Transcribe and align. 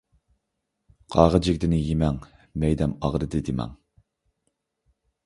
قاغا 1.15 1.41
جىگدىنى 1.47 1.81
يىمەڭ، 1.81 2.17
مەيدەم 2.65 2.97
ئاغرىدى 3.05 3.43
دىمەڭ. 3.51 3.77